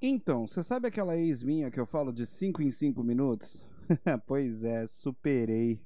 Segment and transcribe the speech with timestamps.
[0.00, 3.66] Então, você sabe aquela ex minha que eu falo de 5 em 5 minutos?
[4.26, 5.80] pois é, superei.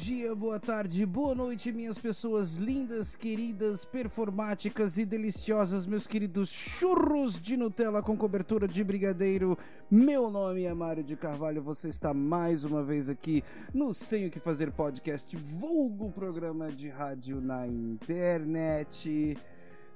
[0.00, 7.38] Dia, boa tarde, boa noite, minhas pessoas lindas, queridas, performáticas e deliciosas, meus queridos churros
[7.38, 9.58] de Nutella com cobertura de brigadeiro.
[9.90, 13.44] Meu nome é Mário de Carvalho, você está mais uma vez aqui
[13.74, 19.36] no Sem o que Fazer podcast, vulgo programa de rádio na internet.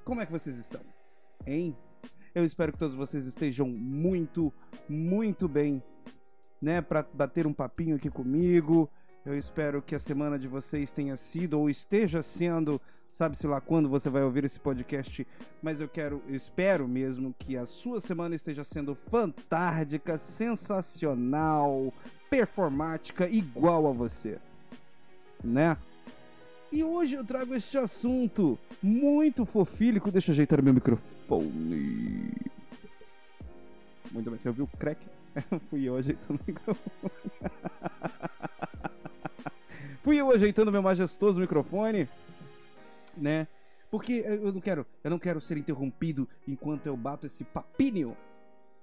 [0.03, 0.81] Como é que vocês estão?
[1.47, 1.75] Hein?
[2.35, 4.53] Eu espero que todos vocês estejam muito,
[4.87, 5.81] muito bem,
[6.61, 8.87] né, para bater um papinho aqui comigo
[9.25, 12.79] eu espero que a semana de vocês tenha sido ou esteja sendo,
[13.09, 15.25] sabe-se lá quando você vai ouvir esse podcast,
[15.63, 21.91] mas eu quero, eu espero mesmo que a sua semana esteja sendo fantástica, sensacional,
[22.29, 24.37] performática, igual a você,
[25.43, 25.75] né?
[26.71, 30.11] E hoje eu trago este assunto muito fofílico.
[30.11, 32.31] Deixa eu ajeitar meu microfone.
[34.11, 35.07] Muito bem, você ouviu o crack?
[35.69, 36.81] Fui eu ajeitando o microfone.
[40.05, 42.07] Fui eu ajeitando meu majestoso microfone,
[43.17, 43.47] né?
[43.89, 48.15] Porque eu não quero, eu não quero ser interrompido enquanto eu bato esse papinho,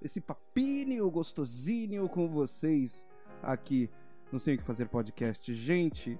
[0.01, 3.05] esse papinho gostosinho com vocês
[3.41, 3.89] aqui
[4.33, 5.53] não sei o que fazer podcast.
[5.53, 6.19] Gente,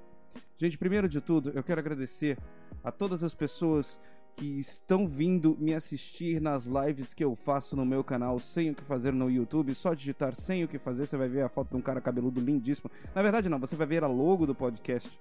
[0.55, 2.37] gente, primeiro de tudo, eu quero agradecer
[2.81, 3.99] a todas as pessoas
[4.35, 8.75] que estão vindo me assistir nas lives que eu faço no meu canal sem o
[8.75, 9.73] que fazer no YouTube.
[9.73, 12.41] Só digitar sem o que fazer, você vai ver a foto de um cara cabeludo
[12.41, 12.89] lindíssimo.
[13.13, 15.19] Na verdade, não, você vai ver a logo do podcast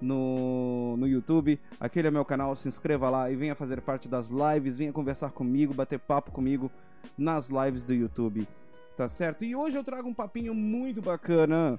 [0.00, 1.60] no, no YouTube.
[1.78, 5.30] Aquele é meu canal, se inscreva lá e venha fazer parte das lives, venha conversar
[5.30, 6.70] comigo, bater papo comigo
[7.16, 8.46] nas lives do YouTube.
[8.96, 9.44] Tá certo?
[9.44, 11.78] E hoje eu trago um papinho muito bacana,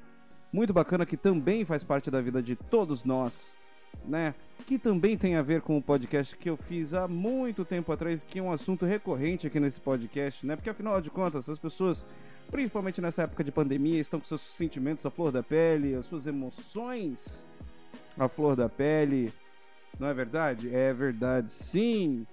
[0.52, 3.58] muito bacana que também faz parte da vida de todos nós
[4.04, 4.34] né?
[4.66, 8.24] Que também tem a ver com o podcast que eu fiz há muito tempo atrás,
[8.24, 10.56] que é um assunto recorrente aqui nesse podcast, né?
[10.56, 12.06] Porque afinal de contas, as pessoas,
[12.50, 16.26] principalmente nessa época de pandemia, estão com seus sentimentos à flor da pele, as suas
[16.26, 17.46] emoções
[18.18, 19.34] à flor da pele.
[20.00, 20.74] Não é verdade?
[20.74, 22.26] É verdade, sim,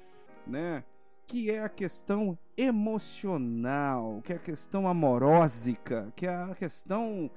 [0.46, 0.82] né?
[1.26, 5.76] Que é a questão emocional, que é a questão amorosa,
[6.14, 7.30] que é a questão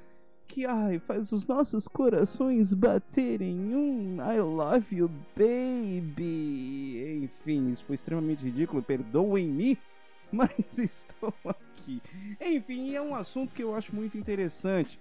[0.48, 7.22] que ai, faz os nossos corações baterem um I love you, baby.
[7.24, 9.78] Enfim, isso foi extremamente ridículo, perdoem-me,
[10.32, 12.02] mas estou aqui.
[12.40, 15.00] Enfim, é um assunto que eu acho muito interessante.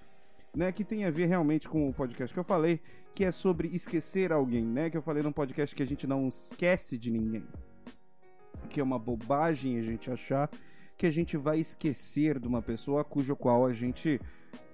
[0.57, 2.81] Né, que tem a ver realmente com o podcast que eu falei,
[3.13, 4.89] que é sobre esquecer alguém, né?
[4.89, 7.45] Que eu falei num podcast que a gente não esquece de ninguém.
[8.69, 10.49] Que é uma bobagem a gente achar
[10.97, 14.21] que a gente vai esquecer de uma pessoa cujo qual a gente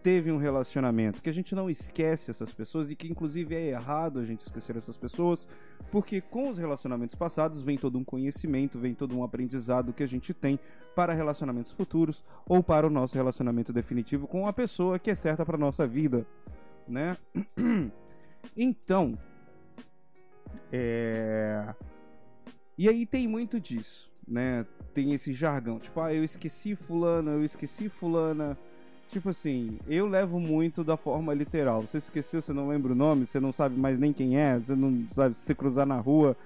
[0.03, 4.19] teve um relacionamento, que a gente não esquece essas pessoas e que inclusive é errado
[4.19, 5.47] a gente esquecer essas pessoas,
[5.91, 10.09] porque com os relacionamentos passados vem todo um conhecimento, vem todo um aprendizado que a
[10.09, 10.59] gente tem
[10.95, 15.45] para relacionamentos futuros ou para o nosso relacionamento definitivo com a pessoa que é certa
[15.45, 16.27] para nossa vida,
[16.89, 17.17] né?
[18.57, 19.19] Então,
[20.73, 21.75] é...
[22.77, 24.67] E aí tem muito disso, né?
[24.95, 28.59] Tem esse jargão, tipo, ah, eu esqueci fulano, eu esqueci fulana,
[29.11, 31.81] Tipo assim, eu levo muito da forma literal.
[31.81, 34.77] Você esqueceu, você não lembra o nome, você não sabe mais nem quem é, você
[34.77, 36.37] não sabe se cruzar na rua,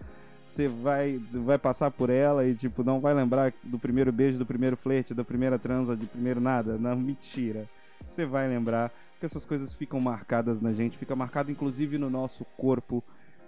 [0.43, 4.47] você vai, vai passar por ela e tipo não vai lembrar do primeiro beijo, do
[4.47, 6.79] primeiro flerte, da primeira transa, de primeiro nada.
[6.79, 7.69] Não, mentira.
[8.09, 12.47] Você vai lembrar que essas coisas ficam marcadas na gente, fica marcado inclusive no nosso
[12.57, 13.05] corpo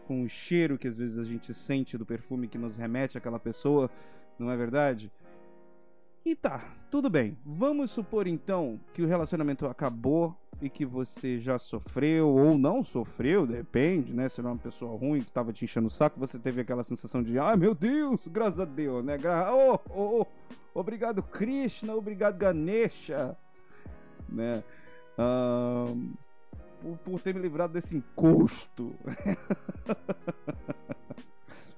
[0.06, 3.40] com o cheiro que às vezes a gente sente do perfume que nos remete àquela
[3.40, 3.90] pessoa,
[4.38, 5.10] não é verdade?
[6.26, 6.60] E tá,
[6.90, 7.38] tudo bem.
[7.46, 13.46] Vamos supor então que o relacionamento acabou e que você já sofreu ou não sofreu,
[13.46, 14.28] depende, né?
[14.28, 17.22] Se era uma pessoa ruim que tava te enchendo o saco, você teve aquela sensação
[17.22, 19.16] de, ai ah, meu Deus, graças a Deus, né?
[19.16, 20.26] Gra oh, oh, oh,
[20.74, 23.38] obrigado Krishna, obrigado Ganesha,
[24.28, 24.64] né?
[26.82, 28.96] Por, por ter me livrado desse encosto.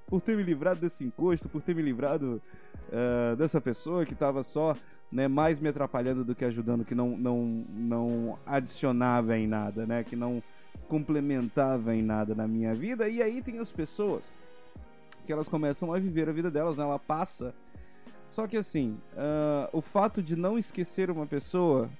[0.08, 2.42] por ter me livrado desse encosto, por ter me livrado
[2.88, 4.74] uh, dessa pessoa que estava só
[5.12, 10.02] né, mais me atrapalhando do que ajudando, que não, não, não adicionava em nada, né?
[10.02, 10.42] Que não
[10.88, 13.08] complementava em nada na minha vida.
[13.08, 14.34] E aí tem as pessoas
[15.26, 16.84] que elas começam a viver a vida delas, né?
[16.84, 17.54] Ela passa.
[18.28, 21.90] Só que assim, uh, o fato de não esquecer uma pessoa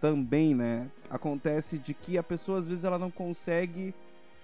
[0.00, 0.90] também, né?
[1.08, 3.94] Acontece de que a pessoa às vezes ela não consegue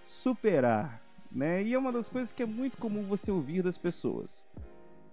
[0.04, 1.01] superar,
[1.34, 1.62] né?
[1.62, 4.46] E é uma das coisas que é muito comum você ouvir das pessoas.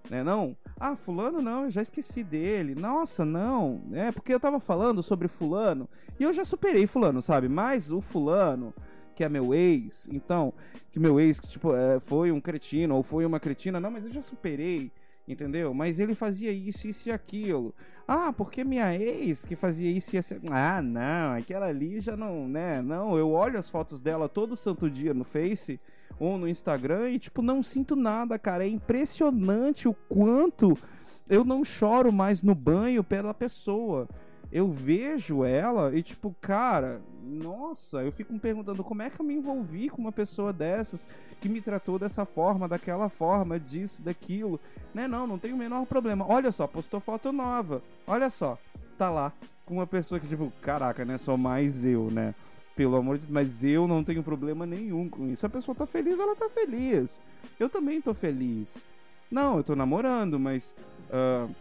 [0.09, 0.57] Né, não?
[0.79, 2.73] Ah, fulano não, eu já esqueci dele.
[2.73, 3.81] Nossa, não.
[3.93, 5.87] É porque eu tava falando sobre fulano
[6.19, 7.47] e eu já superei fulano, sabe?
[7.47, 8.73] Mas o fulano
[9.19, 10.53] que é meu ex, então,
[10.89, 14.05] que meu ex, que, tipo, é, foi um cretino ou foi uma cretina, não, mas
[14.05, 14.93] eu já superei,
[15.27, 15.73] entendeu?
[15.73, 17.75] Mas ele fazia isso, isso e aquilo.
[18.07, 20.39] Ah, porque minha ex que fazia isso e assim.
[20.49, 22.81] Ah, não, aquela ali já não, né?
[22.81, 25.79] Não, eu olho as fotos dela todo santo dia no Face
[26.19, 28.65] ou no Instagram e, tipo, não sinto nada, cara.
[28.65, 30.77] É impressionante o quanto
[31.29, 34.07] eu não choro mais no banho pela pessoa
[34.51, 39.25] eu vejo ela e, tipo, cara, nossa, eu fico me perguntando como é que eu
[39.25, 41.07] me envolvi com uma pessoa dessas
[41.39, 44.59] que me tratou dessa forma, daquela forma, disso, daquilo.
[44.93, 45.07] Né?
[45.07, 46.25] Não, não tem o menor problema.
[46.27, 47.83] Olha só, postou foto nova.
[48.07, 48.57] Olha só,
[48.97, 49.31] tá lá
[49.65, 51.19] com uma pessoa que, tipo, caraca, né?
[51.19, 52.33] Só mais eu, né?
[52.79, 55.45] Pelo amor de Deus, mas eu não tenho problema nenhum com isso.
[55.45, 57.21] A pessoa tá feliz, ela tá feliz.
[57.59, 58.77] Eu também tô feliz.
[59.29, 60.77] Não, eu tô namorando, mas.
[61.09, 61.53] Uh,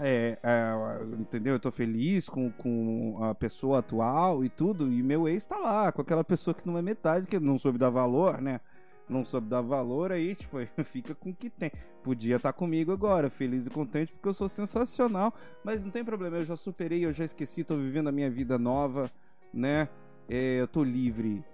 [0.00, 1.52] é, é, entendeu?
[1.52, 5.92] Eu tô feliz com, com a pessoa atual e tudo, e meu ex tá lá,
[5.92, 8.60] com aquela pessoa que não é metade, que não soube dar valor, né?
[9.08, 11.70] Não soube dar valor aí, tipo, fica com o que tem.
[12.02, 16.04] Podia estar tá comigo agora, feliz e contente, porque eu sou sensacional, mas não tem
[16.04, 19.08] problema, eu já superei, eu já esqueci, tô vivendo a minha vida nova,
[19.54, 19.88] né?
[20.28, 21.44] É, eu tô livre.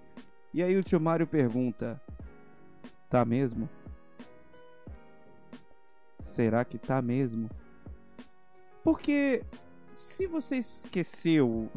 [0.53, 2.01] E aí o tio Mário pergunta:
[3.09, 3.69] Tá mesmo?
[6.19, 7.49] Será que tá mesmo?
[8.85, 9.45] Porque
[9.93, 11.69] se você esqueceu,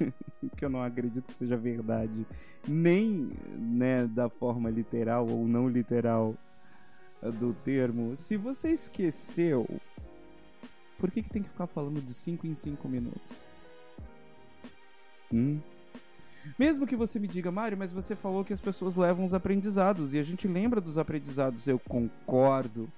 [0.56, 2.26] que eu não acredito que seja verdade,
[2.66, 6.34] nem né, da forma literal ou não literal
[7.38, 9.66] do termo, se você esqueceu,
[10.98, 13.44] por que, que tem que ficar falando de 5 em 5 minutos?
[15.32, 15.60] Hum?
[16.58, 20.14] Mesmo que você me diga, Mário, mas você falou que as pessoas levam os aprendizados
[20.14, 21.66] e a gente lembra dos aprendizados.
[21.66, 22.90] Eu concordo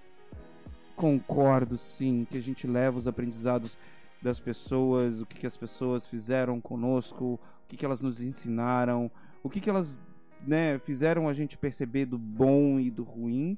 [0.98, 3.78] concordo sim que a gente leva os aprendizados
[4.20, 9.08] das pessoas, o que, que as pessoas fizeram conosco, o que, que elas nos ensinaram,
[9.40, 10.00] o que, que elas
[10.44, 13.56] né, fizeram a gente perceber do bom e do ruim.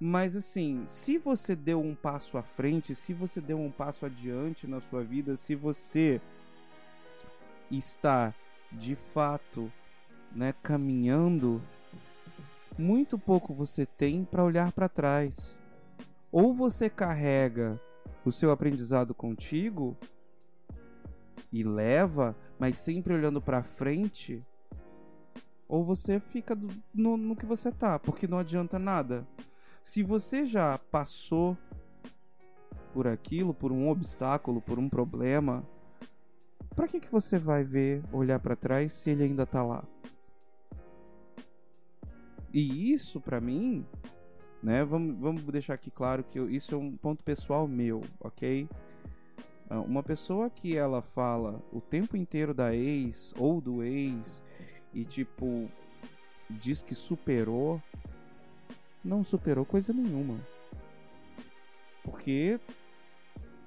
[0.00, 4.66] Mas assim, se você deu um passo à frente, se você deu um passo adiante
[4.66, 6.22] na sua vida, se você
[7.70, 8.34] está
[8.72, 9.72] de fato
[10.34, 11.62] né, caminhando,
[12.78, 15.58] muito pouco você tem para olhar para trás
[16.32, 17.78] ou você carrega
[18.24, 19.96] o seu aprendizado contigo
[21.52, 24.42] e leva, mas sempre olhando para frente,
[25.68, 26.58] ou você fica
[26.94, 29.28] no, no que você tá, porque não adianta nada.
[29.82, 31.58] Se você já passou
[32.94, 35.66] por aquilo, por um obstáculo, por um problema,
[36.74, 39.84] para que que você vai ver, olhar para trás se ele ainda tá lá?
[42.52, 43.86] E isso para mim
[44.62, 44.84] né?
[44.84, 48.68] Vamos, vamos deixar aqui claro que eu, isso é um ponto pessoal meu, ok?
[49.68, 54.42] Ah, uma pessoa que ela fala o tempo inteiro da ex ou do ex
[54.94, 55.68] e tipo
[56.48, 57.82] diz que superou,
[59.02, 60.38] não superou coisa nenhuma.
[62.04, 62.60] Porque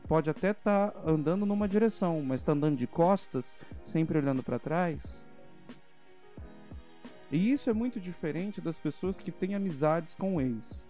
[0.08, 4.60] pode até estar tá andando numa direção, mas está andando de costas, sempre olhando para
[4.60, 5.26] trás.
[7.32, 10.86] E isso é muito diferente das pessoas que têm amizades com o ex.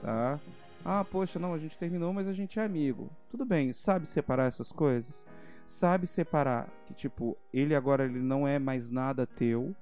[0.00, 0.40] Tá?
[0.84, 3.08] Ah, poxa, não, a gente terminou, mas a gente é amigo.
[3.30, 5.26] Tudo bem, sabe separar essas coisas?
[5.64, 9.74] Sabe separar que, tipo, ele agora ele não é mais nada teu,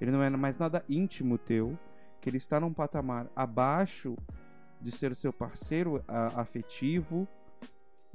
[0.00, 1.78] ele não é mais nada íntimo teu,
[2.20, 4.16] que ele está num patamar abaixo
[4.80, 7.28] de ser seu parceiro afetivo,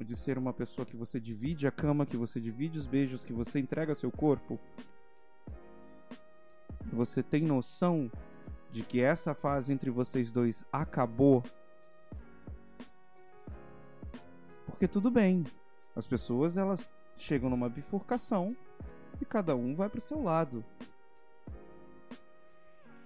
[0.03, 3.33] de ser uma pessoa que você divide a cama, que você divide os beijos, que
[3.33, 4.59] você entrega seu corpo.
[6.91, 8.11] Você tem noção
[8.71, 11.43] de que essa fase entre vocês dois acabou?
[14.65, 15.45] Porque tudo bem,
[15.95, 18.55] as pessoas elas chegam numa bifurcação
[19.19, 20.65] e cada um vai pro seu lado.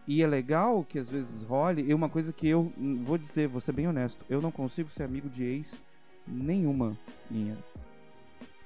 [0.08, 2.72] E é legal que às vezes role, e uma coisa que eu
[3.04, 5.82] vou dizer, vou ser bem honesto, eu não consigo ser amigo de ex
[6.28, 6.98] nenhuma
[7.30, 7.58] minha.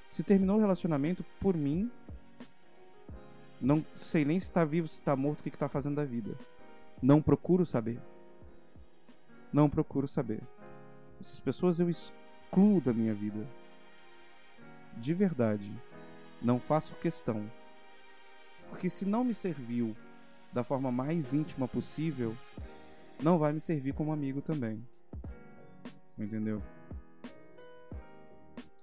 [0.10, 1.92] Se terminou o relacionamento, por mim,
[3.62, 6.06] não sei nem se tá vivo, se tá morto, o que, que tá fazendo da
[6.06, 6.38] vida.
[7.02, 8.02] Não procuro saber.
[9.52, 10.42] Não procuro saber.
[11.20, 13.48] Essas pessoas eu excluo da minha vida.
[14.98, 15.72] De verdade.
[16.42, 17.52] Não faço questão.
[18.70, 19.96] Porque se não me serviu
[20.54, 22.36] da forma mais íntima possível,
[23.22, 24.88] não vai me servir como amigo também.
[26.18, 26.62] Entendeu?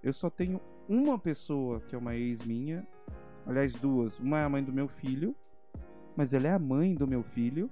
[0.06, 2.86] Eu só tenho uma pessoa que é uma ex minha
[3.46, 4.18] Aliás, duas.
[4.18, 5.34] Uma é a mãe do meu filho,
[6.16, 7.70] mas ela é a mãe do meu filho.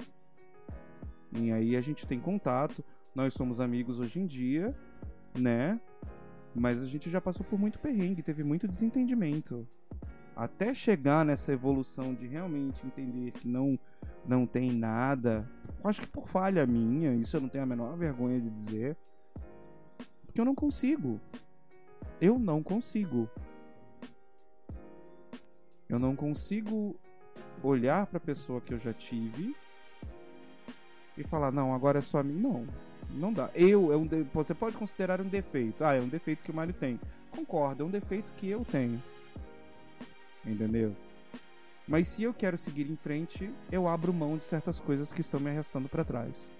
[1.33, 4.73] E aí a gente tem contato, nós somos amigos hoje em dia,
[5.37, 5.81] né?
[6.55, 9.67] Mas a gente já passou por muito perrengue, teve muito desentendimento.
[10.37, 13.79] Até chegar nessa evolução de realmente entender que não
[14.27, 15.47] não tem nada,
[15.85, 18.97] acho que por falha minha, isso eu não tenho a menor vergonha de dizer.
[20.25, 21.21] Porque eu não consigo.
[22.25, 23.29] Eu não consigo.
[25.87, 26.97] Eu não consigo
[27.63, 29.55] olhar para a pessoa que eu já tive
[31.19, 32.33] e falar, não, agora é só a mim.
[32.33, 32.67] Não,
[33.11, 33.51] não dá.
[33.55, 34.23] Eu, é um de...
[34.33, 35.85] você pode considerar um defeito.
[35.85, 36.99] Ah, é um defeito que o Mário tem.
[37.31, 39.03] Concordo, é um defeito que eu tenho.
[40.47, 40.97] Entendeu?
[41.87, 45.39] Mas se eu quero seguir em frente, eu abro mão de certas coisas que estão
[45.39, 46.51] me arrastando para trás.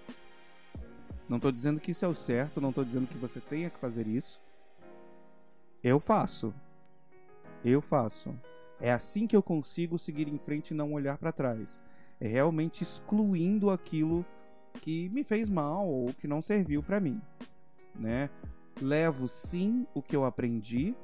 [1.27, 3.79] Não tô dizendo que isso é o certo, não tô dizendo que você tenha que
[3.79, 4.44] fazer isso.
[5.85, 6.51] Eu faço.
[7.63, 8.33] Eu faço.
[8.81, 11.79] É assim que eu consigo seguir em frente e não olhar para trás.
[12.19, 14.25] É realmente excluindo aquilo
[14.81, 17.21] que me fez mal ou que não serviu para mim,
[17.93, 18.31] né?
[18.81, 20.95] Levo sim o que eu aprendi,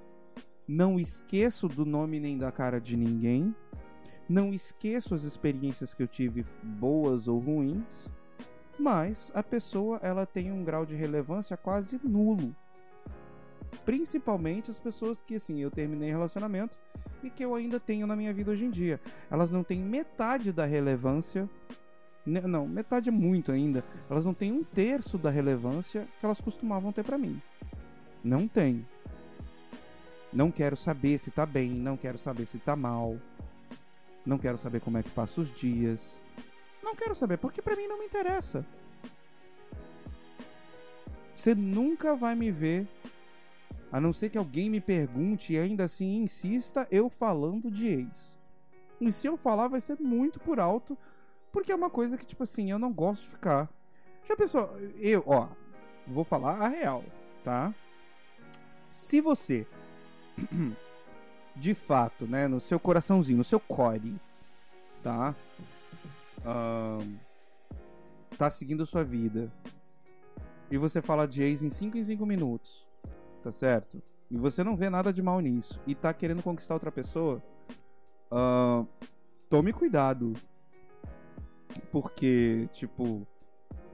[0.68, 3.56] não esqueço do nome nem da cara de ninguém,
[4.28, 8.12] não esqueço as experiências que eu tive boas ou ruins,
[8.80, 12.56] mas a pessoa ela tem um grau de relevância quase nulo.
[13.86, 16.78] Principalmente as pessoas que assim, eu terminei relacionamento
[17.24, 19.00] e que eu ainda tenho na minha vida hoje em dia.
[19.30, 21.50] Elas não têm metade da relevância.
[22.26, 23.84] Não, metade é muito ainda.
[24.10, 27.42] Elas não têm um terço da relevância que elas costumavam ter para mim.
[28.24, 28.86] Não tem.
[30.32, 33.18] Não quero saber se tá bem, não quero saber se tá mal.
[34.26, 36.22] Não quero saber como é que passa os dias.
[36.84, 38.66] Não quero saber, porque para mim não me interessa.
[41.34, 42.88] Você nunca vai me ver
[43.92, 48.38] a não ser que alguém me pergunte e ainda assim insista eu falando de ex.
[49.02, 50.98] E se eu falar, vai ser muito por alto,
[51.52, 53.70] porque é uma coisa que, tipo assim, eu não gosto de ficar.
[54.24, 54.78] Já pensou?
[54.98, 55.50] Eu, ó,
[56.08, 57.04] vou falar a real,
[57.44, 57.76] tá?
[58.92, 59.68] Se você,
[61.56, 64.16] de fato, né, no seu coraçãozinho, no seu core,
[65.04, 65.36] tá?
[68.38, 69.52] Tá seguindo a sua vida.
[70.70, 72.91] E você fala de ex em 5 em 5 minutos
[73.42, 74.02] tá certo?
[74.30, 75.82] E você não vê nada de mal nisso.
[75.86, 77.44] E tá querendo conquistar outra pessoa,
[78.32, 78.88] uh,
[79.50, 80.34] tome cuidado.
[81.92, 83.28] Porque, tipo,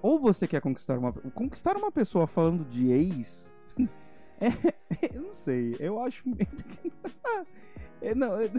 [0.01, 3.51] ou você quer conquistar uma conquistar uma pessoa falando de ex,
[4.39, 6.23] é, eu não sei, eu acho
[8.01, 8.49] é, não, é,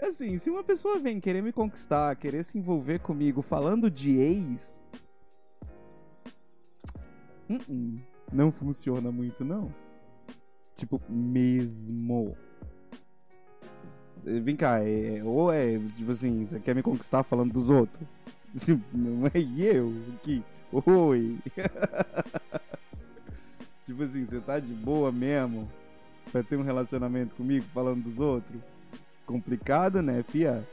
[0.00, 4.84] assim, se uma pessoa vem querer me conquistar, querer se envolver comigo falando de ex,
[7.48, 9.72] uh -uh não funciona muito, não.
[10.74, 12.36] Tipo, mesmo.
[14.24, 18.06] Vem cá, é, ou é, tipo assim, você quer me conquistar falando dos outros?
[18.92, 20.44] Não é eu que.
[20.72, 21.38] Oi!
[23.84, 25.68] tipo assim, você tá de boa mesmo
[26.30, 28.60] pra ter um relacionamento comigo falando dos outros?
[29.26, 30.66] Complicado, né, fia?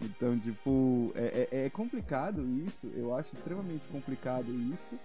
[0.00, 2.90] Então, tipo, é, é, é complicado isso.
[2.94, 4.98] Eu acho extremamente complicado isso.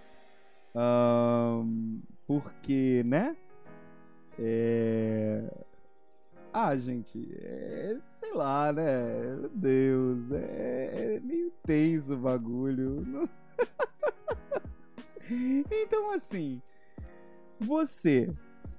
[0.74, 3.36] Um, porque, né?
[4.38, 5.42] É...
[6.52, 7.98] Ah, gente, é...
[8.06, 9.36] sei lá, né?
[9.36, 13.28] Meu Deus, é, é meio tenso o bagulho.
[15.70, 16.62] então, assim,
[17.58, 18.32] você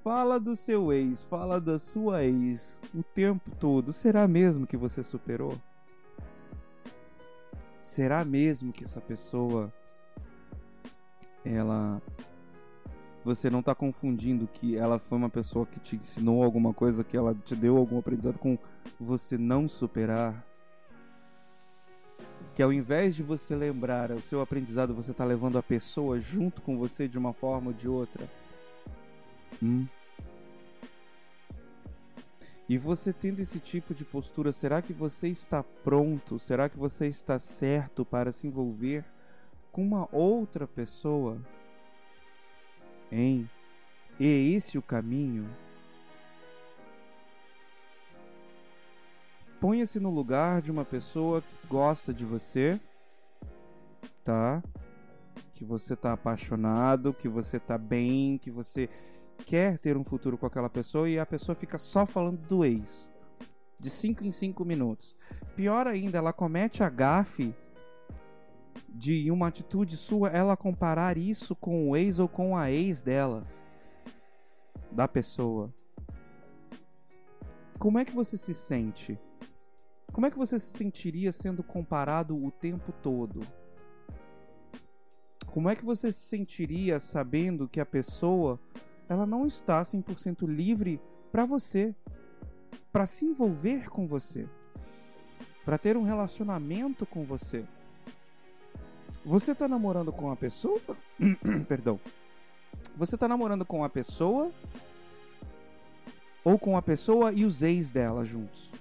[0.04, 3.92] fala do seu ex, fala da sua ex o tempo todo.
[3.92, 5.54] Será mesmo que você superou?
[7.78, 9.72] Será mesmo que essa pessoa
[11.44, 12.02] ela
[13.24, 17.18] você não está confundindo que ela foi uma pessoa que te ensinou alguma coisa, que
[17.18, 18.58] ela te deu algum aprendizado com
[19.00, 20.46] você não superar.
[22.56, 26.62] Que ao invés de você lembrar o seu aprendizado, você está levando a pessoa junto
[26.62, 28.28] com você de uma forma ou de outra.
[29.62, 29.86] Hum?
[32.68, 36.38] E você tendo esse tipo de postura, será que você está pronto?
[36.40, 39.04] Será que você está certo para se envolver
[39.72, 41.42] com uma outra pessoa?
[43.12, 43.50] Hein?
[44.20, 45.50] É esse o caminho?
[49.60, 52.80] Ponha-se no lugar de uma pessoa que gosta de você,
[54.24, 54.64] tá?
[55.54, 58.90] Que você tá apaixonado, que você tá bem, que você
[59.46, 63.10] quer ter um futuro com aquela pessoa e a pessoa fica só falando do ex.
[63.78, 65.16] De 5 em 5 minutos.
[65.56, 67.54] Pior ainda, ela comete a gafe
[68.88, 73.48] de uma atitude sua ela comparar isso com o ex ou com a ex dela,
[74.92, 75.74] da pessoa.
[77.78, 79.18] Como é que você se sente?
[80.12, 83.40] Como é que você se sentiria sendo comparado o tempo todo?
[85.46, 88.60] Como é que você se sentiria sabendo que a pessoa
[89.08, 91.96] ela não está 100% livre para você,
[92.92, 94.48] para se envolver com você,
[95.64, 97.66] para ter um relacionamento com você?
[99.30, 100.82] Você tá namorando com uma pessoa?
[101.70, 102.00] Perdão.
[102.96, 104.52] Você tá namorando com uma pessoa
[106.44, 108.72] ou com a pessoa e os ex dela juntos?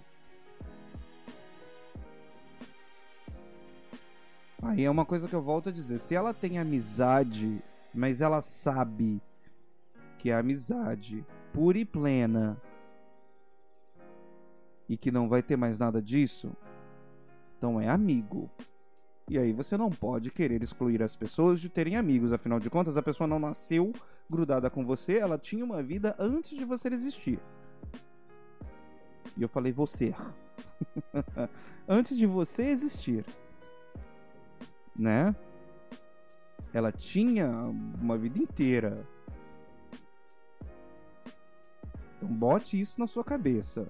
[4.62, 5.98] Aí é uma coisa que eu volto a dizer.
[5.98, 7.62] Se ela tem amizade,
[7.92, 9.20] mas ela sabe
[10.16, 12.58] que é amizade pura e plena
[14.88, 16.56] e que não vai ter mais nada disso,
[17.58, 18.50] então é amigo.
[19.28, 22.32] E aí você não pode querer excluir as pessoas de terem amigos.
[22.32, 23.92] Afinal de contas, a pessoa não nasceu
[24.30, 27.38] grudada com você, ela tinha uma vida antes de você existir.
[29.36, 30.14] E eu falei você.
[31.88, 33.24] antes de você existir
[34.98, 35.34] né?
[36.72, 39.06] Ela tinha uma vida inteira.
[42.16, 43.88] Então bote isso na sua cabeça.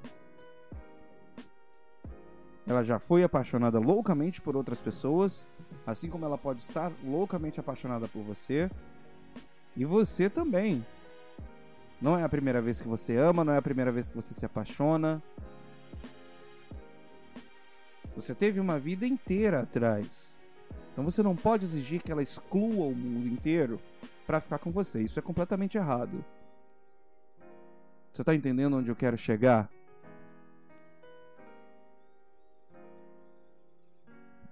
[2.69, 5.49] Ela já foi apaixonada loucamente por outras pessoas,
[5.87, 8.71] assim como ela pode estar loucamente apaixonada por você.
[9.75, 10.85] E você também.
[11.99, 14.35] Não é a primeira vez que você ama, não é a primeira vez que você
[14.35, 15.23] se apaixona.
[18.15, 20.37] Você teve uma vida inteira atrás.
[20.93, 23.81] Então você não pode exigir que ela exclua o mundo inteiro
[24.27, 25.03] para ficar com você.
[25.03, 26.23] Isso é completamente errado.
[28.13, 29.71] Você tá entendendo onde eu quero chegar?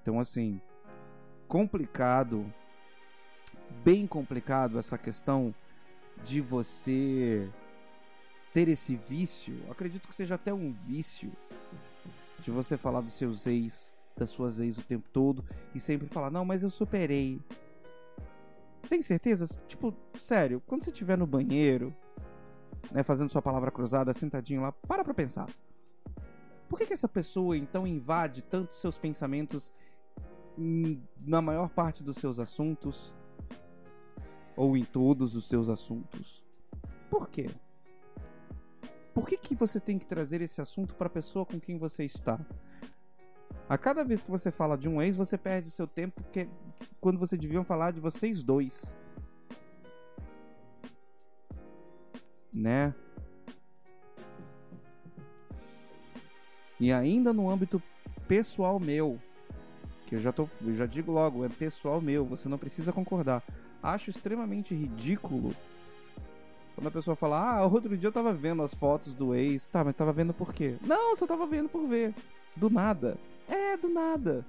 [0.07, 0.61] Então assim,
[1.49, 2.47] complicado,
[3.83, 5.53] bem complicado essa questão
[6.23, 7.51] de você
[8.53, 9.61] ter esse vício.
[9.69, 11.33] Acredito que seja até um vício
[12.39, 15.45] de você falar dos seus ex, das suas ex o tempo todo
[15.75, 17.41] e sempre falar: Não, mas eu superei.
[18.89, 19.61] Tem certeza?
[19.67, 21.93] Tipo, sério, quando você estiver no banheiro,
[22.93, 25.49] né, fazendo sua palavra cruzada, sentadinho lá, para pra pensar.
[26.69, 29.73] Por que, que essa pessoa então invade tanto seus pensamentos
[30.56, 33.14] na maior parte dos seus assuntos?
[34.56, 36.45] Ou em todos os seus assuntos?
[37.10, 37.49] Por quê?
[39.12, 42.04] Por que, que você tem que trazer esse assunto para a pessoa com quem você
[42.04, 42.38] está?
[43.69, 46.49] A cada vez que você fala de um ex, você perde seu tempo que,
[47.00, 48.95] quando você deviam falar de vocês dois.
[52.52, 52.95] Né?
[56.78, 57.82] E ainda no âmbito
[58.28, 59.19] pessoal meu,
[60.06, 63.42] que eu já tô, eu já digo logo, é pessoal meu, você não precisa concordar.
[63.82, 65.54] Acho extremamente ridículo
[66.75, 69.66] quando a pessoa fala: "Ah, outro dia eu tava vendo as fotos do ex".
[69.66, 70.76] Tá, mas tava vendo por quê?
[70.86, 72.14] Não, só tava vendo por ver.
[72.54, 73.19] Do nada.
[73.49, 74.47] É, do nada.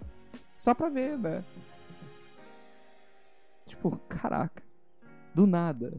[0.58, 1.44] Só pra ver, né?
[3.66, 4.64] Tipo, caraca.
[5.34, 5.94] Do nada.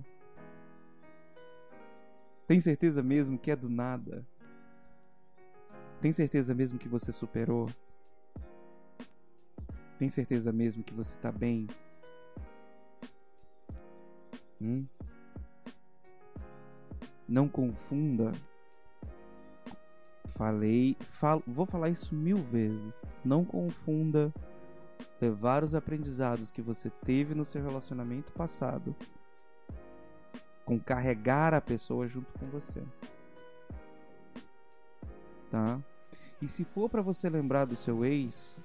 [2.46, 4.26] Tem certeza mesmo que é do nada?
[6.00, 7.68] Tem certeza mesmo que você superou?
[9.98, 11.66] Tem certeza mesmo que você tá bem?
[14.61, 14.87] Hum?
[17.28, 18.32] Não confunda
[20.28, 23.04] Falei, fal, vou falar isso mil vezes.
[23.24, 24.32] Não confunda
[25.20, 28.94] levar os aprendizados que você teve no seu relacionamento passado
[30.64, 32.84] com carregar a pessoa junto com você.
[35.50, 35.82] Tá?
[36.42, 38.58] E se for para você lembrar do seu ex,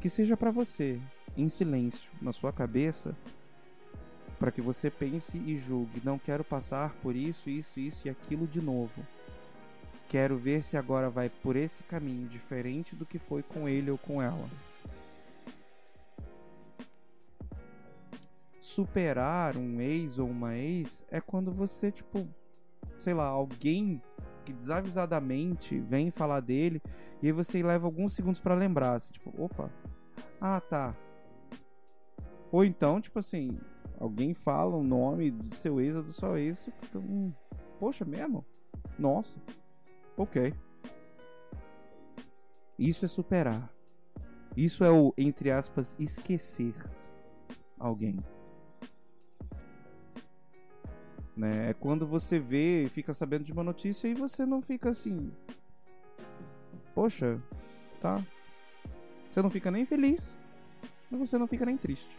[0.00, 0.98] que seja para você,
[1.36, 3.14] em silêncio, na sua cabeça,
[4.38, 8.46] para que você pense e julgue, não quero passar por isso, isso, isso e aquilo
[8.46, 9.06] de novo.
[10.08, 13.98] Quero ver se agora vai por esse caminho diferente do que foi com ele ou
[13.98, 14.48] com ela.
[18.58, 22.26] Superar um ex ou uma ex é quando você, tipo,
[22.98, 24.00] sei lá, alguém
[24.44, 26.80] que desavisadamente vem falar dele
[27.22, 29.70] e aí você leva alguns segundos para lembrar, assim, tipo, opa,
[30.40, 30.96] ah tá.
[32.52, 33.58] Ou então, tipo assim,
[33.98, 37.32] alguém fala o nome do seu ex ou do seu ex e fica, hum,
[37.78, 38.44] poxa, mesmo?
[38.98, 39.40] Nossa.
[40.16, 40.52] Ok.
[42.78, 43.72] Isso é superar.
[44.56, 46.74] Isso é o, entre aspas, esquecer
[47.78, 48.18] alguém.
[51.36, 51.70] Né?
[51.70, 55.30] É quando você vê e fica sabendo de uma notícia e você não fica assim.
[56.94, 57.40] Poxa,
[58.00, 58.22] tá.
[59.30, 60.36] Você não fica nem feliz,
[61.10, 62.16] mas você não fica nem triste.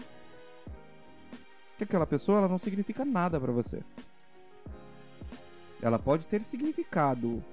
[1.78, 3.84] Que aquela pessoa ela não significa nada para você.
[5.82, 7.44] Ela pode ter significado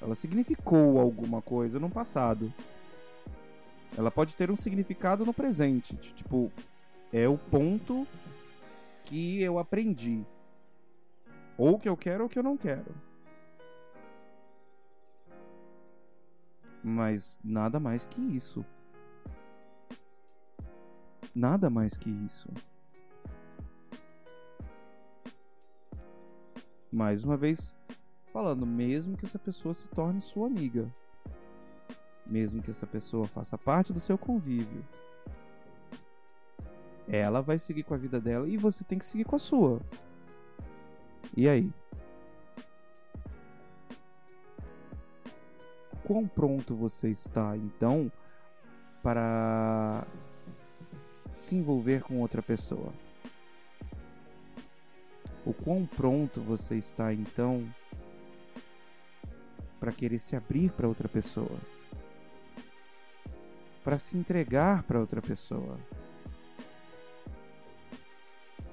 [0.00, 2.52] ela significou alguma coisa no passado,
[3.96, 5.94] Ela pode ter um significado no presente.
[5.96, 6.50] Tipo,
[7.12, 8.04] é o ponto
[9.04, 10.26] que eu aprendi.
[11.56, 12.92] Ou que eu quero ou que eu não quero.
[16.82, 18.66] Mas nada mais que isso.
[21.32, 22.48] Nada mais que isso.
[26.90, 27.74] Mais uma vez,
[28.32, 30.92] falando, mesmo que essa pessoa se torne sua amiga,
[32.24, 34.84] mesmo que essa pessoa faça parte do seu convívio,
[37.08, 39.80] ela vai seguir com a vida dela e você tem que seguir com a sua.
[41.36, 41.72] E aí?
[46.04, 48.10] Quão pronto você está então
[49.02, 50.06] para
[51.34, 52.92] se envolver com outra pessoa?
[55.44, 57.68] O quão pronto você está então
[59.78, 61.58] para querer se abrir para outra pessoa?
[63.82, 65.78] Para se entregar para outra pessoa?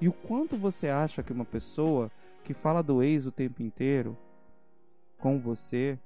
[0.00, 2.10] E o quanto você acha que uma pessoa
[2.42, 4.16] que fala do ex o tempo inteiro
[5.18, 5.98] com você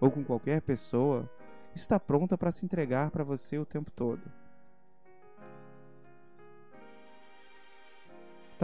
[0.00, 1.30] ou com qualquer pessoa
[1.74, 4.22] está pronta para se entregar para você o tempo todo?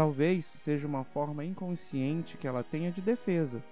[0.01, 3.63] Talvez seja uma forma inconsciente que ela tenha de defesa,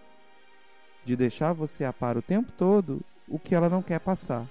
[1.02, 4.46] de deixar você a par o tempo todo o que ela não quer passar.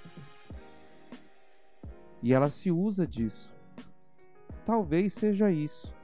[2.24, 3.54] E ela se usa disso.
[4.66, 5.96] Talvez seja isso.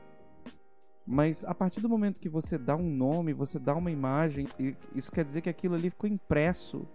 [1.08, 4.46] Mas a partir do momento que você dá um nome, você dá uma imagem,
[4.94, 6.88] isso quer dizer que aquilo ali ficou impresso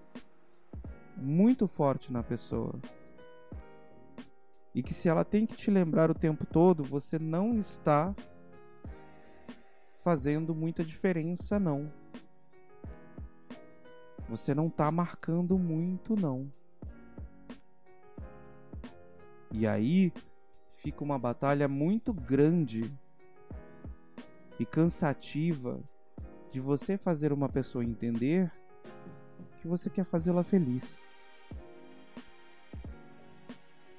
[1.16, 2.78] muito forte na pessoa.
[4.72, 8.14] E que se ela tem que te lembrar o tempo todo, você não está
[10.08, 11.92] fazendo muita diferença, não.
[14.26, 16.50] Você não está marcando muito, não.
[19.52, 20.10] E aí
[20.70, 22.90] fica uma batalha muito grande
[24.58, 25.78] e cansativa
[26.50, 28.50] de você fazer uma pessoa entender
[29.60, 31.02] que você quer fazê-la feliz.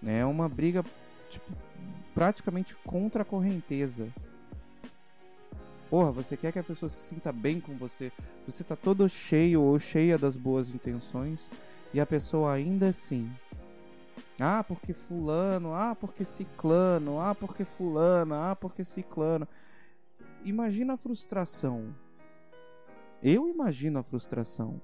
[0.04, 0.84] É uma briga
[1.30, 1.56] tipo,
[2.16, 4.12] praticamente contra a correnteza.
[5.90, 8.12] Porra, você quer que a pessoa se sinta bem com você,
[8.46, 11.50] você tá todo cheio ou cheia das boas intenções
[11.94, 13.32] e a pessoa ainda assim.
[14.40, 19.48] Ah, porque fulano, ah, porque ciclano, ah, porque fulano, ah, porque ciclano
[20.44, 21.94] imagina a frustração.
[23.22, 24.82] Eu imagino a frustração.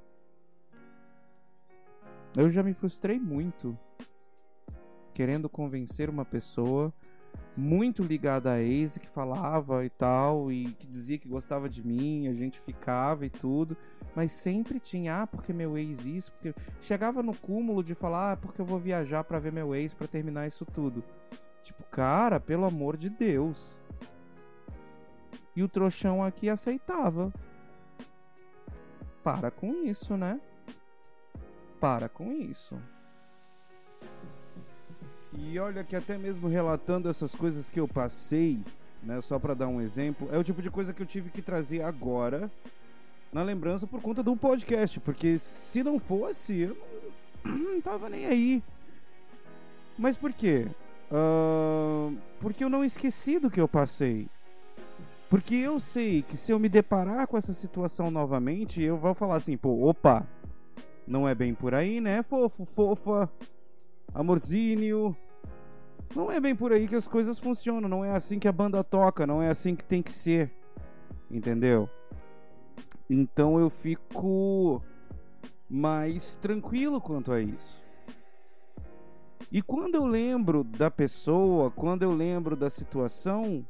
[2.36, 3.78] Eu já me frustrei muito
[5.14, 6.94] querendo convencer uma pessoa
[7.56, 12.28] muito ligada a ex que falava e tal e que dizia que gostava de mim,
[12.28, 13.78] a gente ficava e tudo,
[14.16, 18.38] mas sempre tinha ah, porque meu ex isso, porque chegava no cúmulo de falar ah,
[18.38, 21.04] porque eu vou viajar para ver meu ex para terminar isso tudo.
[21.64, 23.80] Tipo, cara, pelo amor de Deus.
[25.56, 27.34] E o trouxão aqui aceitava.
[29.24, 30.40] Para com isso, né?
[31.80, 32.80] Para com isso.
[35.38, 38.60] E olha que até mesmo relatando essas coisas que eu passei,
[39.04, 41.42] né, só para dar um exemplo, é o tipo de coisa que eu tive que
[41.42, 42.50] trazer agora
[43.32, 46.78] na lembrança por conta do podcast, porque se não fosse, eu
[47.44, 48.64] não, não tava nem aí.
[49.98, 50.68] Mas por quê?
[51.12, 54.28] Uh, porque eu não esqueci do que eu passei.
[55.30, 59.36] Porque eu sei que se eu me deparar com essa situação novamente, eu vou falar
[59.36, 60.26] assim, pô, opa,
[61.08, 63.30] não é bem por aí, né, fofo, fofa,
[64.14, 65.16] amorzinho.
[66.14, 68.84] Não é bem por aí que as coisas funcionam, não é assim que a banda
[68.84, 70.52] toca, não é assim que tem que ser.
[71.32, 71.90] Entendeu?
[73.10, 74.82] Então eu fico
[75.70, 77.84] mais tranquilo quanto a isso.
[79.52, 83.66] E quando eu lembro da pessoa, quando eu lembro da situação,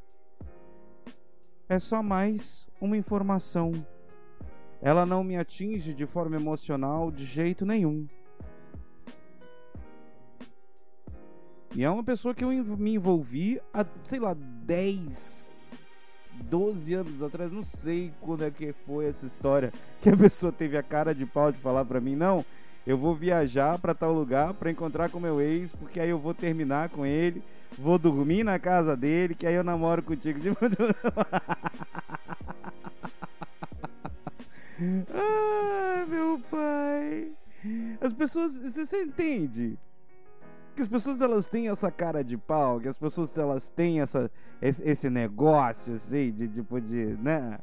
[1.68, 3.72] é só mais uma informação.
[4.82, 8.08] Ela não me atinge de forma emocional de jeito nenhum.
[11.76, 15.52] E é uma pessoa que eu me envolvi há, sei lá, 10,
[16.50, 20.78] 12 anos atrás, não sei quando é que foi essa história que a pessoa teve
[20.78, 22.46] a cara de pau de falar para mim, não,
[22.88, 26.34] eu vou viajar para tal lugar para encontrar com meu ex, porque aí eu vou
[26.34, 27.44] terminar com ele,
[27.78, 30.52] vou dormir na casa dele, que aí eu namoro contigo de
[34.78, 37.32] Ai, meu pai.
[38.00, 39.78] As pessoas, você entende?
[40.76, 44.30] Que as pessoas elas têm essa cara de pau, que as pessoas elas têm essa
[44.62, 47.58] esse, negócio assim de tipo de, né?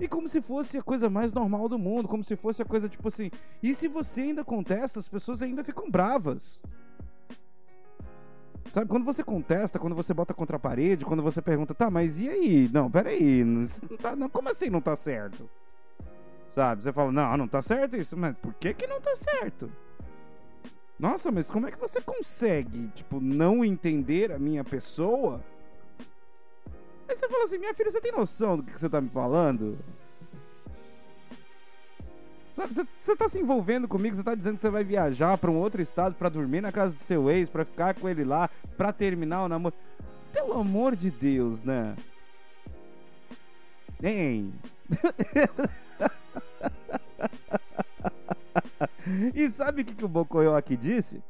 [0.00, 2.88] E como se fosse a coisa mais normal do mundo, como se fosse a coisa
[2.88, 3.30] tipo assim.
[3.62, 6.60] E se você ainda contesta, as pessoas ainda ficam bravas.
[8.70, 12.20] Sabe, quando você contesta, quando você bota contra a parede, quando você pergunta, tá, mas
[12.20, 12.68] e aí?
[12.72, 13.64] Não, peraí, não
[13.96, 15.48] tá, não, como assim não tá certo?
[16.48, 19.70] Sabe, você fala, não, não tá certo isso, mas por que que não tá certo?
[20.98, 25.44] Nossa, mas como é que você consegue, tipo, não entender a minha pessoa?
[27.08, 29.78] Aí você fala assim, minha filha, você tem noção do que você tá me falando?
[32.52, 35.58] Sabe, você tá se envolvendo comigo, você tá dizendo que você vai viajar para um
[35.58, 38.92] outro estado para dormir na casa do seu ex, para ficar com ele lá, para
[38.92, 39.74] terminar o namoro.
[40.32, 41.96] Pelo amor de Deus, né?
[44.00, 44.54] Hein?
[49.34, 51.22] e sabe o que, que o Bocoyo aqui disse?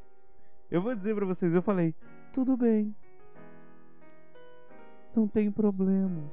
[0.71, 1.95] Eu vou dizer para vocês, eu falei,
[2.33, 2.95] tudo bem.
[5.15, 6.31] Não tem problema.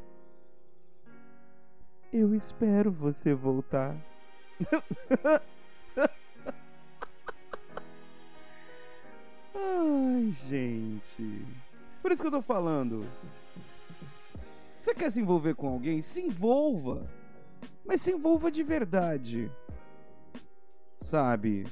[2.12, 3.96] Eu espero você voltar.
[9.56, 11.46] Ai, gente.
[12.02, 13.06] Por isso que eu tô falando.
[14.76, 16.02] Você quer se envolver com alguém?
[16.02, 17.08] Se envolva.
[17.86, 19.52] Mas se envolva de verdade.
[21.02, 21.66] Sabe?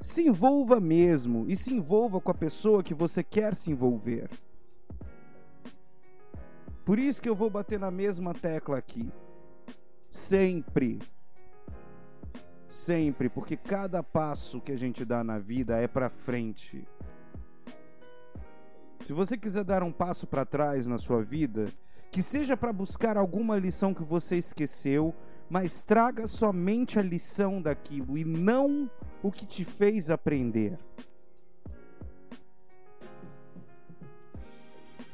[0.00, 4.28] Se envolva mesmo e se envolva com a pessoa que você quer se envolver.
[6.84, 9.10] Por isso que eu vou bater na mesma tecla aqui.
[10.10, 11.00] Sempre
[12.74, 16.84] Sempre, porque cada passo que a gente dá na vida é para frente.
[18.98, 21.66] Se você quiser dar um passo para trás na sua vida,
[22.10, 25.14] que seja para buscar alguma lição que você esqueceu,
[25.48, 28.90] mas traga somente a lição daquilo e não
[29.22, 30.78] o que te fez aprender.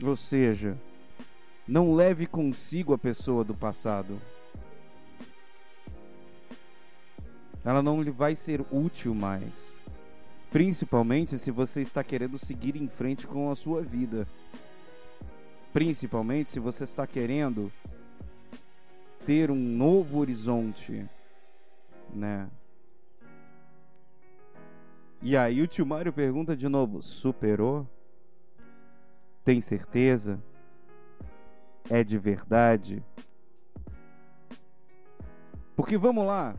[0.02, 0.80] Ou seja,
[1.68, 4.20] não leve consigo a pessoa do passado.
[7.64, 9.76] ela não lhe vai ser útil mais.
[10.50, 14.26] Principalmente se você está querendo seguir em frente com a sua vida.
[15.72, 17.72] Principalmente se você está querendo
[19.24, 21.08] ter um novo horizonte,
[22.12, 22.50] né?
[25.22, 27.88] E aí o tio Mário pergunta de novo: superou?
[29.44, 30.42] Tem certeza?
[31.88, 33.04] É de verdade?
[35.74, 36.54] Porque vamos lá,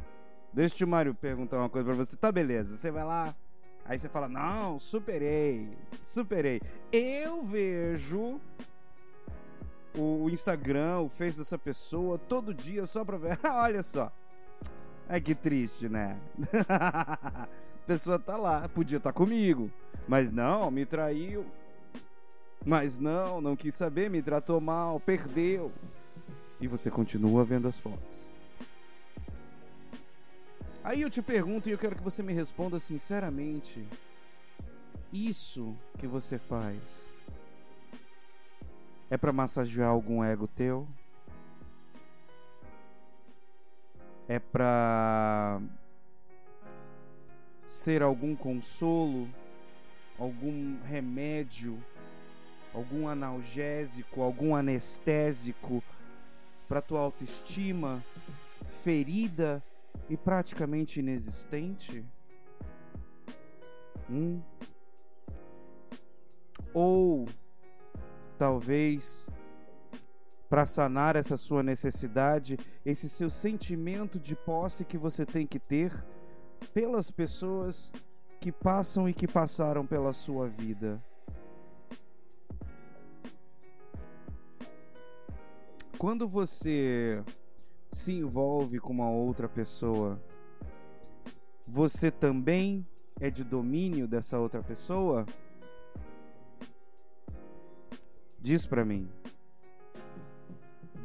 [0.54, 2.18] Deixa o tio Mário perguntar uma coisa pra você.
[2.18, 2.76] Tá, beleza.
[2.76, 3.34] Você vai lá,
[3.86, 6.60] aí você fala: Não, superei, superei.
[6.92, 8.40] Eu vejo
[9.98, 13.38] o Instagram, o Face dessa pessoa todo dia só pra ver.
[13.46, 14.12] Olha só.
[15.08, 16.18] Ai, que triste, né?
[16.70, 17.48] a
[17.86, 19.70] pessoa tá lá, podia estar tá comigo,
[20.08, 21.46] mas não, me traiu.
[22.66, 25.72] Mas não, não quis saber, me tratou mal, perdeu.
[26.60, 28.32] E você continua vendo as fotos.
[30.84, 33.86] Aí eu te pergunto e eu quero que você me responda sinceramente.
[35.12, 37.12] Isso que você faz
[39.12, 40.88] é para massagear algum ego teu?
[44.26, 45.62] É para
[47.66, 49.28] ser algum consolo,
[50.18, 51.78] algum remédio,
[52.74, 55.84] algum analgésico, algum anestésico
[56.70, 58.02] para tua autoestima
[58.82, 59.62] ferida
[60.10, 62.06] e praticamente inexistente?
[64.10, 64.42] Hum?
[66.74, 67.28] Ou
[68.42, 69.28] talvez
[70.50, 75.94] para sanar essa sua necessidade, esse seu sentimento de posse que você tem que ter
[76.74, 77.94] pelas pessoas
[78.40, 81.00] que passam e que passaram pela sua vida.
[86.00, 87.24] Quando você
[87.92, 90.20] se envolve com uma outra pessoa,
[91.68, 92.88] você também
[93.20, 95.28] é de domínio dessa outra pessoa?
[98.42, 99.08] Diz para mim.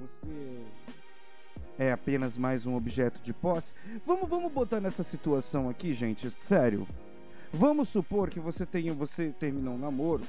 [0.01, 0.65] Você
[1.79, 3.75] é apenas mais um objeto de posse?
[4.07, 6.89] Vamos, vamos botar nessa situação aqui, gente, sério.
[7.53, 10.27] Vamos supor que você tenha, você terminou um namoro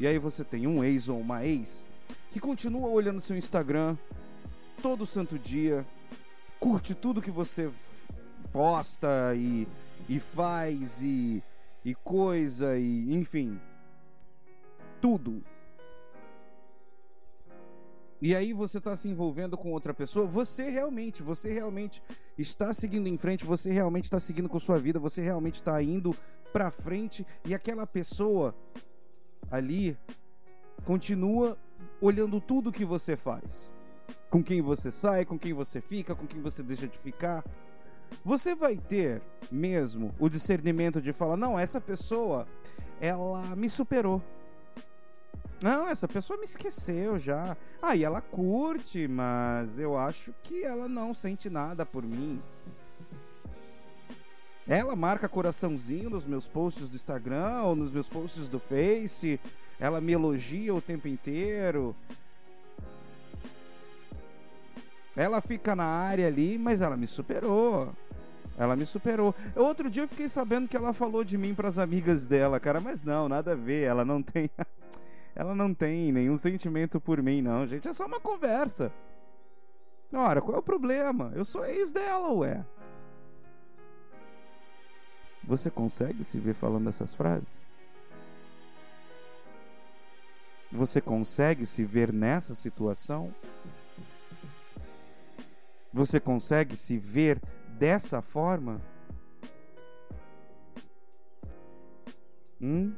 [0.00, 1.86] e aí você tem um ex ou uma ex
[2.32, 3.96] que continua olhando seu Instagram
[4.82, 5.86] todo santo dia,
[6.58, 7.70] curte tudo que você
[8.50, 9.68] posta e,
[10.08, 11.40] e faz e,
[11.84, 13.60] e coisa e enfim
[15.00, 15.44] tudo
[18.20, 22.02] e aí você está se envolvendo com outra pessoa, você realmente, você realmente
[22.36, 26.14] está seguindo em frente, você realmente está seguindo com sua vida, você realmente está indo
[26.52, 28.54] para frente e aquela pessoa
[29.50, 29.96] ali
[30.84, 31.56] continua
[32.00, 33.72] olhando tudo que você faz
[34.30, 37.44] com quem você sai, com quem você fica, com quem você deixa de ficar.
[38.24, 42.46] Você vai ter mesmo o discernimento de falar: não, essa pessoa,
[43.00, 44.22] ela me superou.
[45.60, 47.56] Não, essa pessoa me esqueceu já.
[47.82, 52.40] Ah, e ela curte, mas eu acho que ela não sente nada por mim.
[54.66, 59.40] Ela marca coraçãozinho nos meus posts do Instagram ou nos meus posts do Face.
[59.80, 61.96] Ela me elogia o tempo inteiro.
[65.16, 67.92] Ela fica na área ali, mas ela me superou.
[68.56, 69.34] Ela me superou.
[69.56, 72.80] Outro dia eu fiquei sabendo que ela falou de mim para as amigas dela, cara,
[72.80, 73.84] mas não, nada a ver.
[73.84, 74.50] Ela não tem
[75.34, 77.88] ela não tem nenhum sentimento por mim, não, gente.
[77.88, 78.92] É só uma conversa.
[80.12, 81.32] Ora, qual é o problema?
[81.34, 82.64] Eu sou ex dela, ué.
[85.44, 87.66] Você consegue se ver falando essas frases?
[90.70, 93.34] Você consegue se ver nessa situação?
[95.92, 97.40] Você consegue se ver
[97.78, 98.80] dessa forma?
[102.60, 102.94] Hum?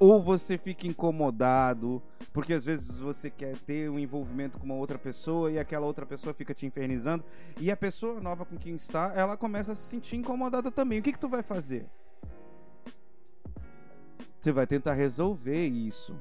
[0.00, 2.00] Ou você fica incomodado,
[2.32, 6.06] porque às vezes você quer ter um envolvimento com uma outra pessoa e aquela outra
[6.06, 7.24] pessoa fica te infernizando,
[7.60, 11.00] e a pessoa nova com quem está, ela começa a se sentir incomodada também.
[11.00, 11.86] O que, que tu vai fazer?
[14.40, 16.16] Você vai tentar resolver isso.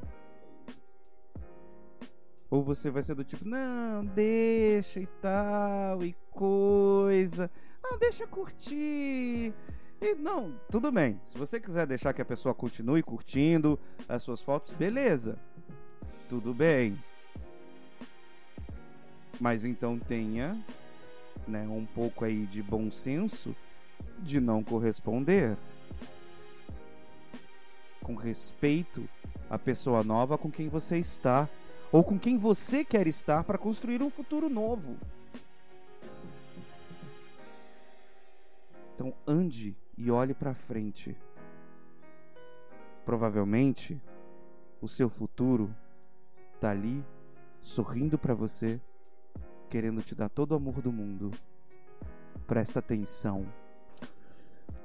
[2.49, 7.51] Ou você vai ser do tipo, não, deixa e tal, e coisa.
[7.83, 9.53] Não, deixa curtir.
[9.99, 11.19] E não, tudo bem.
[11.25, 15.39] Se você quiser deixar que a pessoa continue curtindo as suas fotos, beleza.
[16.29, 17.01] Tudo bem.
[19.39, 20.63] Mas então tenha,
[21.47, 23.55] né, um pouco aí de bom senso
[24.19, 25.57] de não corresponder.
[28.01, 29.09] Com respeito
[29.49, 31.49] à pessoa nova com quem você está
[31.91, 34.95] ou com quem você quer estar para construir um futuro novo.
[38.93, 41.17] Então ande e olhe para frente.
[43.03, 43.99] Provavelmente
[44.81, 45.73] o seu futuro
[46.59, 47.03] tá ali
[47.61, 48.79] sorrindo para você,
[49.69, 51.31] querendo te dar todo o amor do mundo.
[52.45, 53.45] Presta atenção.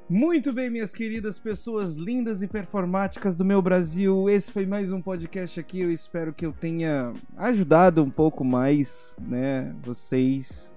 [0.09, 4.29] Muito bem, minhas queridas pessoas lindas e performáticas do meu Brasil.
[4.29, 5.81] Esse foi mais um podcast aqui.
[5.81, 10.75] Eu espero que eu tenha ajudado um pouco mais, né, vocês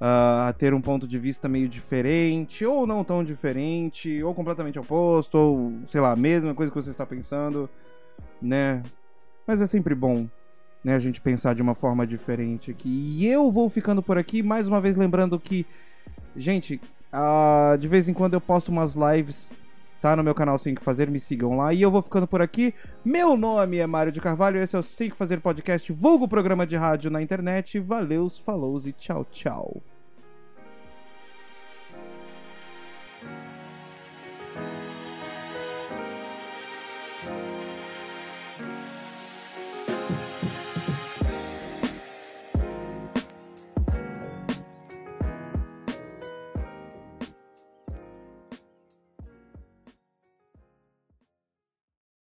[0.00, 4.78] uh, a ter um ponto de vista meio diferente, ou não tão diferente, ou completamente
[4.78, 7.68] oposto, ou sei lá, a mesma coisa que você está pensando,
[8.40, 8.82] né?
[9.46, 10.28] Mas é sempre bom,
[10.82, 12.88] né, a gente pensar de uma forma diferente aqui.
[12.88, 15.64] E eu vou ficando por aqui, mais uma vez lembrando que,
[16.34, 16.80] gente,
[17.12, 19.50] uh, de vez em quando eu posto umas lives
[20.06, 21.74] tá no meu canal Sem Que Fazer, me sigam lá.
[21.74, 22.72] E eu vou ficando por aqui.
[23.04, 26.64] Meu nome é Mário de Carvalho, esse é o Sem Que Fazer Podcast, vulgo programa
[26.64, 27.80] de rádio na internet.
[27.80, 29.95] Valeus, falou e tchau, tchau.